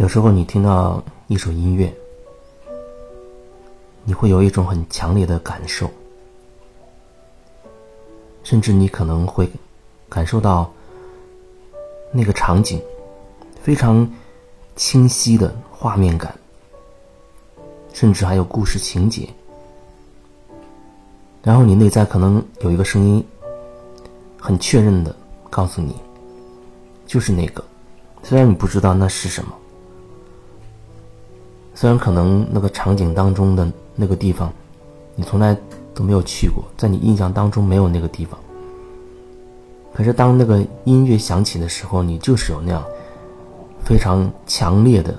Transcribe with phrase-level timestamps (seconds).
[0.00, 1.94] 有时候你听到一首音乐，
[4.02, 5.90] 你会有一种很强烈的感受，
[8.42, 9.46] 甚至你可能会
[10.08, 10.72] 感受到
[12.12, 12.80] 那个场景
[13.60, 14.10] 非常
[14.74, 16.34] 清晰的画面感，
[17.92, 19.28] 甚至还有故事情节。
[21.42, 23.22] 然后你内在可能有一个声音，
[24.38, 25.14] 很确认的
[25.50, 25.94] 告诉你，
[27.06, 27.62] 就是那个，
[28.22, 29.54] 虽然你不知道那是什么。
[31.80, 34.52] 虽然可能那个场景当中的那个地方，
[35.14, 35.56] 你从来
[35.94, 38.38] 都没有去过，在你印象当中没有那个地方。
[39.94, 42.84] 可是当那个音乐响起的时候，你就是有那样
[43.82, 45.18] 非常强烈的、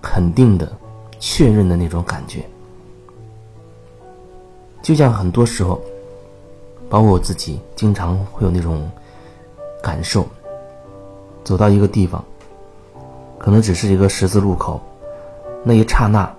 [0.00, 0.72] 肯定的、
[1.20, 2.42] 确认的那种感觉。
[4.80, 5.82] 就像很多时候，
[6.88, 8.90] 包括我自己，经常会有那种
[9.82, 10.26] 感受：
[11.44, 12.24] 走到一个地方，
[13.38, 14.80] 可能只是一个十字路口。
[15.66, 16.30] 那一刹那，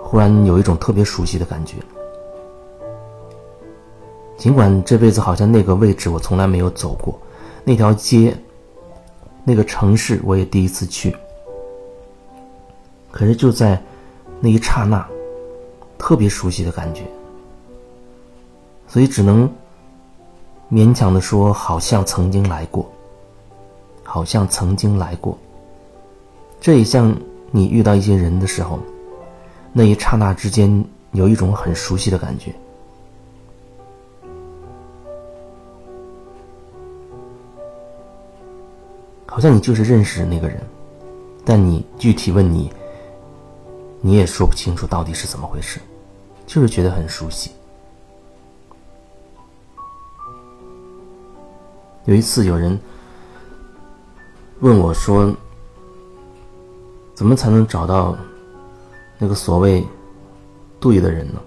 [0.00, 1.78] 忽然有一种特别熟悉的感觉。
[4.36, 7.18] 尽管这辈子好像那个位置我从来没有走过，
[7.64, 8.36] 那条街、
[9.42, 11.16] 那个城市我也第一次去，
[13.10, 13.82] 可是就在
[14.38, 15.04] 那一刹那，
[15.98, 17.02] 特别熟悉的感觉。
[18.86, 19.50] 所以只能
[20.70, 22.88] 勉强的说，好像曾经来过，
[24.04, 25.36] 好像曾经来过。
[26.60, 27.12] 这也像。
[27.56, 28.80] 你遇到一些人的时候，
[29.72, 32.52] 那一刹那之间有一种很熟悉的感觉，
[39.24, 40.60] 好像你就是认识那个人，
[41.44, 42.72] 但你具体问你，
[44.00, 45.78] 你也说不清楚到底是怎么回事，
[46.48, 47.52] 就是觉得很熟悉。
[52.06, 52.76] 有一次有人
[54.58, 55.32] 问我说。
[57.14, 58.16] 怎么才能找到
[59.18, 59.86] 那个所谓
[60.80, 61.40] 对的人呢？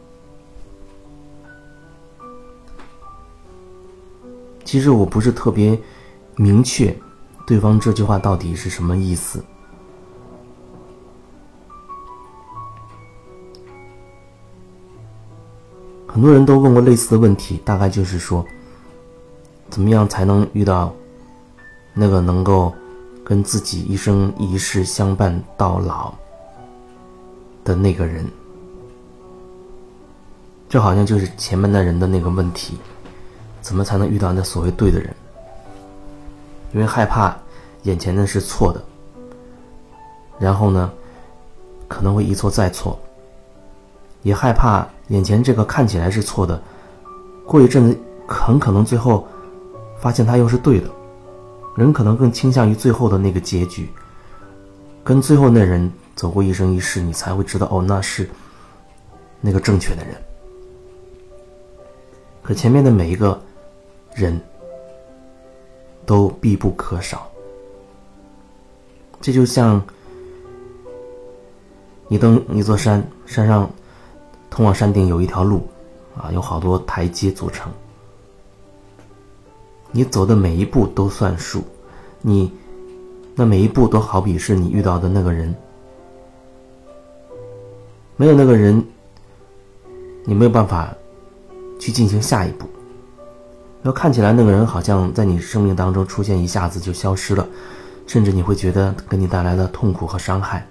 [4.64, 5.78] 其实我不是特别
[6.36, 6.96] 明确，
[7.46, 9.44] 对方这句话到底是什么意思。
[16.08, 18.44] 很多人都问过类似的问题，大概就是说，
[19.70, 20.94] 怎么样才能遇到
[21.94, 22.74] 那个能够。
[23.28, 26.14] 跟自己一生一世相伴到老
[27.66, 28.26] 的那个人，
[30.70, 32.78] 就好像就是前面那人的那个问题：
[33.60, 35.14] 怎么才能遇到那所谓对的人？
[36.74, 37.36] 因为害怕
[37.84, 38.82] 眼前的是错的，
[40.40, 40.90] 然后呢，
[41.90, 42.98] 可能会一错再错；
[44.24, 46.62] 也害怕眼前这个看起来是错的，
[47.46, 49.28] 过一阵子很可能最后
[50.00, 50.90] 发现他又是对的。
[51.78, 53.88] 人可能更倾向于最后的那个结局，
[55.04, 58.28] 跟最后那人走过一生一世，你才会知道哦，那是
[59.40, 60.16] 那个正确的人。
[62.42, 63.40] 可前面的每一个
[64.16, 64.42] 人
[66.04, 67.30] 都必不可少。
[69.22, 69.80] 这就像
[72.08, 73.70] 你登一座山，山上
[74.50, 75.68] 通往山顶有一条路，
[76.18, 77.72] 啊，有好多台阶组成。
[79.98, 81.64] 你走的每一步都算数，
[82.22, 82.54] 你
[83.34, 85.56] 那每一步都好比是你遇到的那个人，
[88.16, 88.86] 没有那个人，
[90.24, 90.94] 你没有办法
[91.80, 92.68] 去进行下一步。
[93.82, 97.50] 要看起来那个人好像在你生命当中出现一下子就消失了，
[98.06, 100.64] 甚至你会觉得给你带来了痛苦和伤害，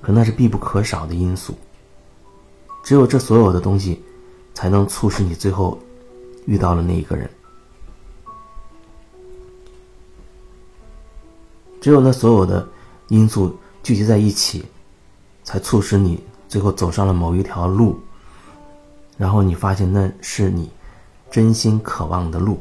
[0.00, 1.54] 可那是必不可少的因素。
[2.82, 4.02] 只有这所有的东西，
[4.52, 5.78] 才能促使你最后。
[6.46, 7.28] 遇到了那一个人，
[11.80, 12.66] 只有那所有的
[13.08, 14.64] 因素聚集在一起，
[15.44, 17.98] 才促使你最后走上了某一条路。
[19.18, 20.70] 然后你发现那是你
[21.30, 22.60] 真心渴望的路。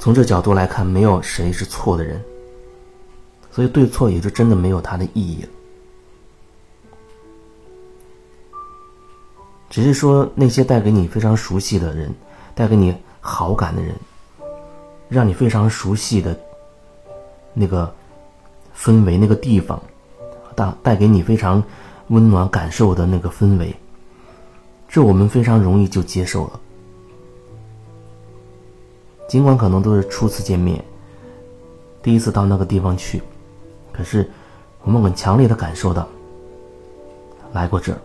[0.00, 2.24] 从这角度来看，没有谁是错的人，
[3.52, 5.48] 所以对错也就真的没有它的意义了。
[9.78, 12.12] 只是说那些带给你非常熟悉的人，
[12.52, 13.94] 带给你好感的人，
[15.08, 16.36] 让你非常熟悉的
[17.54, 17.94] 那个
[18.76, 19.80] 氛围、那个地方，
[20.56, 21.62] 带带给你非常
[22.08, 23.72] 温暖感受的那个氛围，
[24.88, 26.60] 这我们非常容易就接受了。
[29.28, 30.84] 尽管可能都是初次见面，
[32.02, 33.22] 第一次到那个地方去，
[33.92, 34.28] 可是
[34.82, 36.08] 我们很强烈的感受到
[37.52, 37.98] 来过这儿。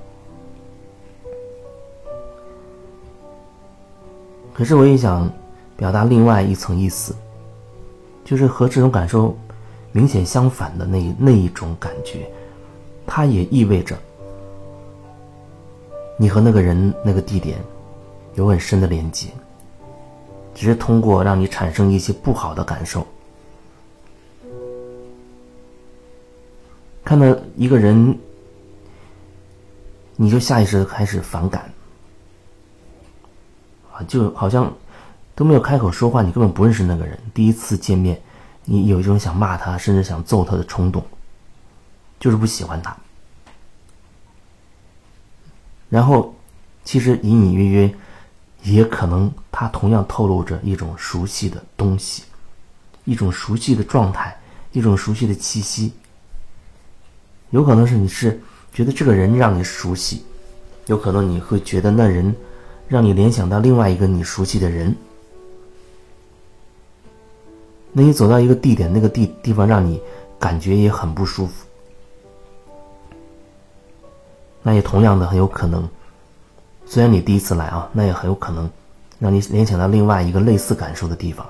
[4.54, 5.32] 可是我也想
[5.76, 7.16] 表达另外一层意思，
[8.24, 9.36] 就是和这种感受
[9.92, 12.30] 明显相反的那那一种感觉，
[13.08, 13.98] 它也意味着
[16.18, 17.58] 你和那个人、那个地点
[18.36, 19.30] 有很深的连接，
[20.54, 23.06] 只是通过让你产生一些不好的感受。
[27.04, 27.26] 看到
[27.58, 28.16] 一个人，
[30.16, 31.73] 你就下意识的开始反感，
[33.94, 34.74] 啊，就好像
[35.36, 37.18] 都没有开口说话，你根本不认识那个人。
[37.34, 38.20] 第一次见面，
[38.66, 41.04] 你有一种想骂他，甚至想揍他的冲动，
[42.20, 42.96] 就是不喜欢他。
[45.90, 46.34] 然后，
[46.84, 47.96] 其实隐隐约约，
[48.64, 52.24] 也可能他同样透露着一种熟悉的东西，
[53.06, 54.36] 一种熟悉的状态，
[54.72, 55.94] 一种熟悉的气息。
[57.52, 58.42] 有可能是你是
[58.74, 60.26] 觉得这个人让你熟悉，
[60.88, 62.36] 有可能你会觉得那人
[62.94, 64.96] 让你联想到另外一个你熟悉的人。
[67.92, 70.00] 那你走到一个地点，那个地地方让你
[70.38, 71.66] 感觉也很不舒服，
[74.62, 75.90] 那也同样的很有可能，
[76.86, 78.70] 虽然你第一次来啊，那也很有可能
[79.18, 81.50] 让你联想到另外一个类似感受的地方，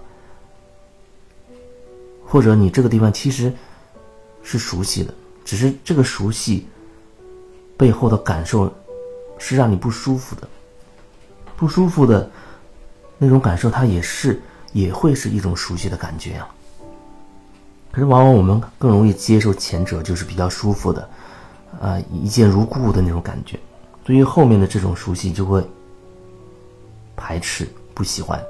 [2.25, 3.51] 或者你这个地方其实
[4.43, 5.13] 是熟悉的。
[5.43, 6.65] 只是这个熟悉
[7.75, 8.71] 背后的感受
[9.37, 10.47] 是让你不舒服的，
[11.55, 12.29] 不舒服的
[13.17, 14.41] 那种感受，它也是
[14.71, 16.47] 也会是一种熟悉的感觉啊。
[17.91, 21.09] 可是往往我们更容易接受前者，就是比较舒服的，
[21.79, 23.59] 啊，一见如故的那种感觉。
[24.03, 25.63] 对于后面的这种熟悉，就会
[27.15, 28.43] 排斥、不喜欢。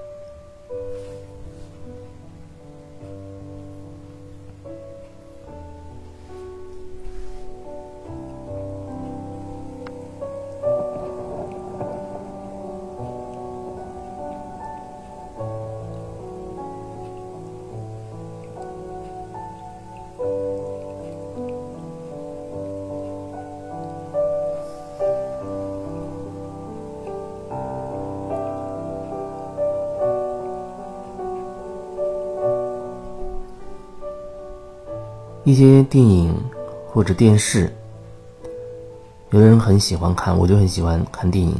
[35.46, 36.34] 一些电影
[36.88, 37.70] 或者电视，
[39.32, 41.54] 有的人很喜欢看，我就很喜欢看电影，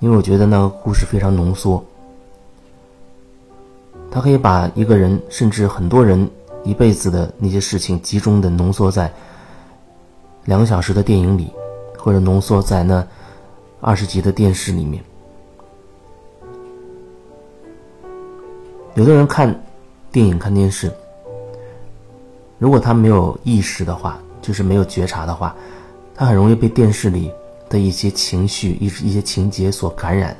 [0.00, 1.84] 因为我觉得那个故事非常浓缩，
[4.10, 6.26] 它可以把一个人甚至很多人
[6.62, 9.12] 一辈子的那些事情集中的浓缩在
[10.46, 11.52] 两个小时的电影里，
[11.98, 13.06] 或者浓缩在那
[13.82, 15.04] 二十集的电视里面。
[18.94, 19.54] 有的人看
[20.10, 20.90] 电影看电视。
[22.64, 25.54] 如果他没有意识的话，就是没有觉察的话，
[26.14, 27.30] 他很容易被电视里
[27.68, 30.34] 的一些情绪、一一些情节所感染，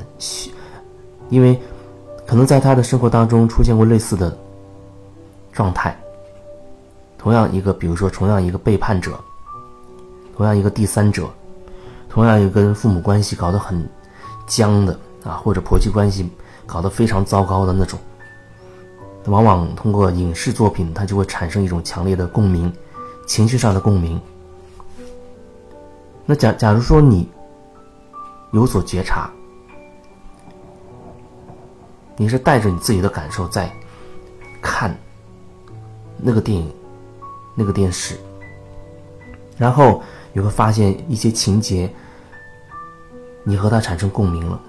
[1.28, 1.60] 因为
[2.26, 4.34] 可能在他的生活当中出现过类似的
[5.52, 5.94] 状态。
[7.18, 9.20] 同样一个，比如说同样一个背叛者，
[10.34, 11.28] 同样一个第三者，
[12.08, 13.86] 同样一个跟父母关系搞得很
[14.46, 16.26] 僵的啊，或者婆媳关系
[16.64, 17.98] 搞得非常糟糕的那种。
[19.26, 22.72] 往往通过影视作品，它就会产生一种强烈的共鸣，
[23.26, 24.20] 情绪上的共鸣。
[26.26, 27.28] 那假假如说你
[28.52, 29.30] 有所觉察，
[32.16, 33.70] 你是带着你自己的感受在
[34.62, 34.94] 看
[36.16, 36.72] 那个电影、
[37.54, 38.16] 那个电视，
[39.56, 40.02] 然后
[40.32, 41.92] 你会发现一些情节，
[43.42, 44.60] 你和他产生共鸣了，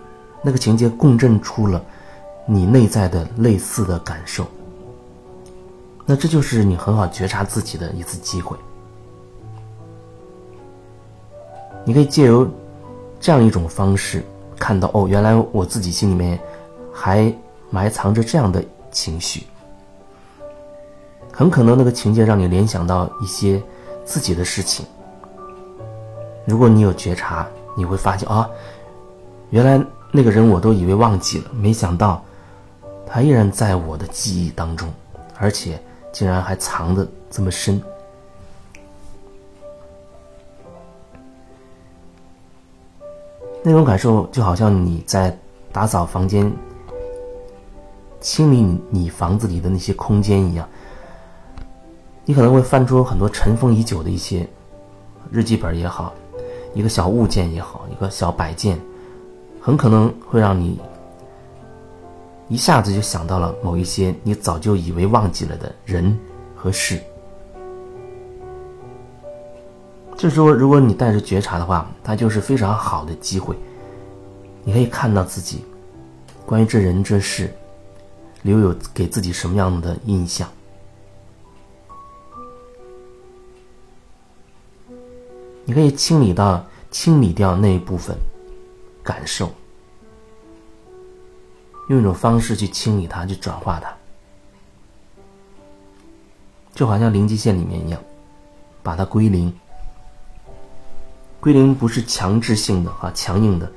[0.42, 1.84] 那个情节共振出了。
[2.48, 4.46] 你内在的类似的感受，
[6.06, 8.56] 那这就是你很好觉察自己的一次机会。
[11.84, 12.48] 你可以借由
[13.20, 14.24] 这样一种方式
[14.60, 16.40] 看到，哦，原来我自己心里面
[16.94, 17.34] 还
[17.72, 19.48] 埋藏着这样的情绪。
[21.32, 23.62] 很可能那个情节让你联想到一些
[24.06, 24.86] 自己的事情。
[26.46, 28.48] 如果你有觉察，你会发现啊，
[29.50, 32.24] 原来那个人我都以为忘记了，没想到。
[33.08, 34.92] 它依然在我的记忆当中，
[35.38, 35.82] 而且
[36.12, 37.82] 竟然还藏得这么深。
[43.64, 45.36] 那种感受就好像你在
[45.72, 46.52] 打扫房间、
[48.20, 50.68] 清理你房子里的那些空间一样。
[52.26, 54.48] 你可能会翻出很多尘封已久的一些
[55.32, 56.14] 日记本也好，
[56.74, 58.80] 一个小物件也好，一个小摆件，
[59.62, 60.80] 很可能会让你。
[62.48, 66.18] 一下子就想到了某一些你早就以为忘记了的人
[66.56, 67.02] 和事。
[70.16, 73.54] 就是说如果你带着觉察的话它就是非常好的机会
[74.64, 75.66] 你可以看到自己
[76.46, 77.54] 关于这人这事
[78.42, 80.48] 留有给自己什么样的印象。
[85.66, 88.16] 你可以清理到清理掉那一部分
[89.04, 89.50] 感受。
[91.88, 93.94] 用一种方式去清理它，去转化它，
[96.74, 98.02] 就好像零极限里面一样，
[98.82, 99.54] 把它归零。
[101.40, 103.72] 归零不是强制性的啊，强硬的，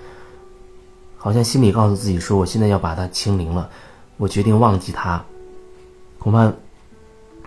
[1.19, 3.69] 好像心里告诉自己说：“我现在要把它清零了，
[4.17, 5.23] 我决定忘记它。”
[6.19, 6.51] 恐怕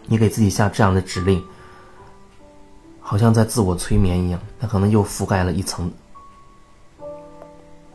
[0.05, 1.43] 你给自己下这样的指令，
[2.99, 5.91] 好像在自我催眠一样，它可能又覆盖了一层，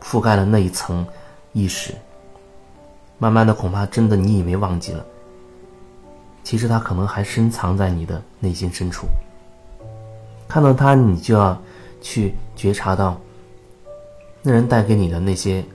[0.01, 1.07] 覆盖了那一层
[1.53, 1.95] 意识。
[3.17, 5.05] 慢慢的，恐怕真的你以为忘记了，
[6.43, 9.07] 其实他可能还深藏在你的内心深处。
[10.47, 11.59] 看到他，你就要。
[11.99, 13.19] 去觉察到，
[14.43, 15.65] 那人带给你的那些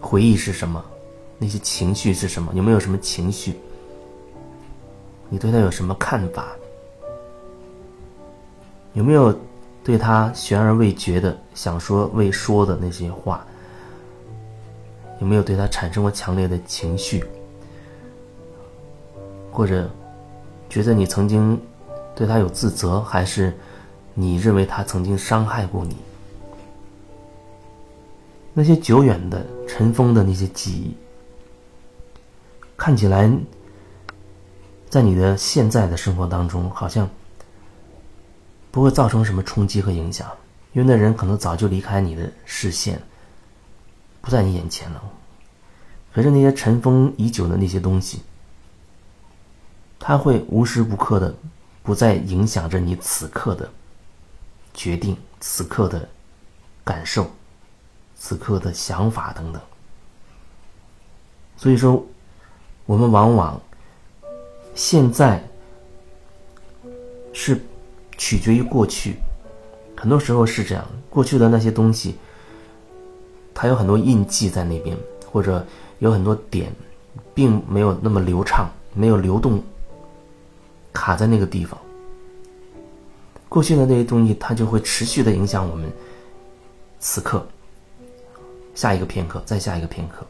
[0.00, 0.82] 回忆是什么，
[1.38, 2.52] 那些情绪是什么？
[2.54, 3.58] 有没有什么情绪？
[5.28, 6.46] 你对他有什么看法？
[8.92, 9.36] 有没有
[9.82, 13.44] 对他悬而未决的想说未说的那些话？
[15.22, 17.24] 有没有对他产生过强烈的情绪？
[19.52, 19.88] 或者
[20.68, 21.60] 觉得你曾经
[22.12, 23.56] 对他有自责，还是？
[24.14, 25.96] 你认为他曾经伤害过你？
[28.52, 30.96] 那些久远的、尘封的那些记忆，
[32.76, 33.30] 看起来
[34.90, 37.08] 在你的现在的生活当中，好像
[38.72, 40.28] 不会造成什么冲击和影响，
[40.72, 43.00] 因为那人可能早就离开你的视线，
[44.22, 45.02] 不在你眼前了。
[46.14, 48.22] 可是那些尘封已久的那些东西，
[49.98, 51.34] 它会无时不刻的
[51.82, 53.70] 不再影响着你此刻的。
[54.74, 56.08] 决定此刻的
[56.82, 57.30] 感受，
[58.16, 59.60] 此刻的想法等等。
[61.58, 62.02] 所以说，
[62.86, 63.60] 我们往往
[64.74, 65.46] 现在
[67.34, 67.60] 是
[68.16, 69.16] 取决于过去，
[69.94, 70.82] 很多时候是这样。
[71.10, 72.16] 过去的那些东西，
[73.62, 74.96] 它有很多印记在那边，
[75.30, 75.64] 或者
[76.00, 76.72] 有很多点，
[77.32, 79.62] 并没有那么流畅，没有流动，
[80.92, 81.78] 卡在那个地方。
[83.48, 85.88] 过去的那些东西，它就会持续的影响我们
[86.98, 87.46] 此刻、
[88.74, 90.26] 下一个片刻、再下一个片刻。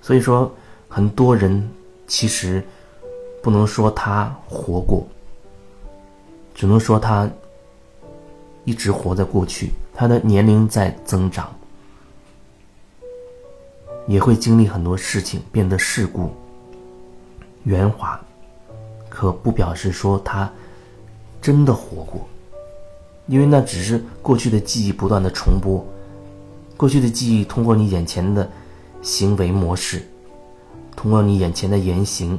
[0.00, 0.48] 所以说，
[0.86, 1.68] 很多人
[2.06, 2.64] 其实
[3.42, 5.04] 不能说他活过，
[6.54, 7.28] 只能说他
[8.62, 9.72] 一直活在过去。
[9.96, 11.50] 他的年龄在增长，
[14.06, 16.30] 也会经历很多事情，变得世故、
[17.64, 18.20] 圆滑，
[19.08, 20.48] 可不表示说他。
[21.40, 22.26] 真的活过，
[23.28, 25.86] 因为那只是过去的记忆不断的重播，
[26.76, 28.50] 过去的记忆通过你眼前的
[29.00, 30.02] 行为模式，
[30.96, 32.36] 通过你眼前的言行，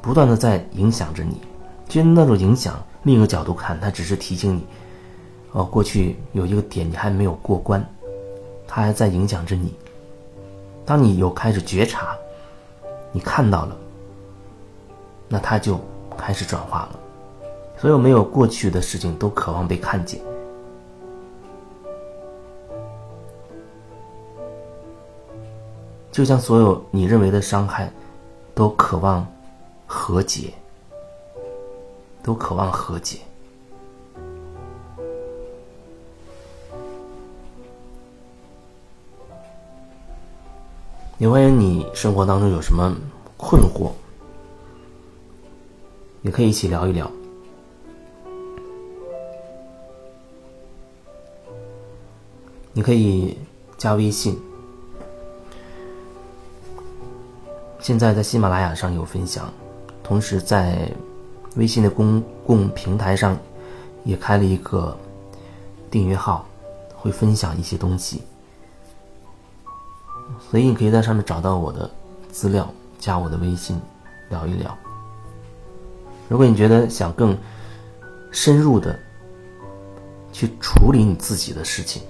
[0.00, 1.38] 不断的在影响着你。
[1.86, 4.64] 其实那种影响，另一个角度看，它只是提醒你，
[5.54, 7.82] 哦，过去有一个点你还没有过关，
[8.68, 9.74] 它还在影响着你。
[10.84, 12.14] 当你有开始觉察，
[13.10, 13.76] 你看到了，
[15.28, 15.80] 那它就。
[16.16, 17.00] 开始转化了，
[17.76, 20.20] 所有没有过去的事情都渴望被看见，
[26.12, 27.92] 就像所有你认为的伤害，
[28.54, 29.26] 都渴望
[29.88, 30.54] 和解，
[32.22, 33.18] 都渴望和解。
[41.18, 42.92] 也欢迎你生活当中有什么
[43.36, 43.92] 困惑。
[46.22, 47.10] 也可以一起聊一聊。
[52.72, 53.38] 你可以
[53.78, 54.36] 加微信，
[57.78, 59.52] 现在在喜马拉雅上有分享，
[60.02, 60.90] 同时在
[61.54, 63.38] 微信的公共平台上
[64.02, 64.96] 也开了一个
[65.90, 66.44] 订阅号，
[66.96, 68.22] 会分享一些东西，
[70.50, 71.90] 所以你可以在上面找到我的
[72.30, 73.80] 资料，加我的微信
[74.30, 74.76] 聊一聊。
[76.28, 77.36] 如果你觉得想更
[78.30, 78.98] 深入的
[80.32, 82.02] 去处理你自己的事情，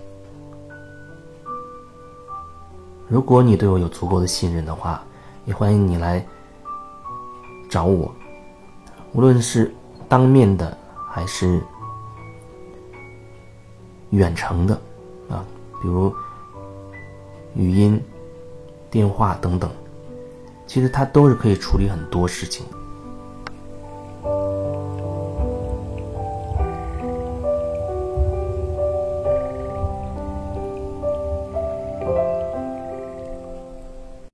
[3.09, 5.02] 如果你对我有足够的信任的话，
[5.44, 6.25] 也欢迎你来
[7.68, 8.11] 找我，
[9.12, 9.75] 无论是
[10.09, 10.76] 当面的
[11.11, 11.61] 还是
[14.11, 14.75] 远程的
[15.28, 15.44] 啊，
[15.83, 16.14] 比如
[17.54, 18.02] 语音、
[18.90, 19.70] 电话等等，
[20.66, 22.66] 其实它都是可以处理很多事情。